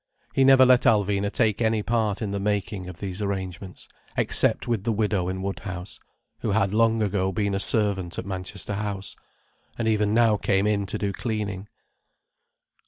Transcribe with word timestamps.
He 0.33 0.43
never 0.43 0.65
let 0.65 0.85
Alvina 0.87 1.31
take 1.31 1.61
any 1.61 1.83
part 1.83 2.23
in 2.23 2.31
the 2.31 2.39
making 2.39 2.87
of 2.87 2.97
these 2.97 3.21
arrangements, 3.21 3.87
except 4.17 4.67
with 4.67 4.83
the 4.83 4.91
widow 4.91 5.29
in 5.29 5.43
Woodhouse, 5.43 5.99
who 6.39 6.53
had 6.53 6.73
long 6.73 7.03
ago 7.03 7.31
been 7.31 7.53
a 7.53 7.59
servant 7.59 8.17
at 8.17 8.25
Manchester 8.25 8.73
House, 8.73 9.15
and 9.77 9.87
even 9.87 10.11
now 10.11 10.37
came 10.37 10.65
in 10.65 10.87
to 10.87 10.97
do 10.97 11.13
cleaning. 11.13 11.67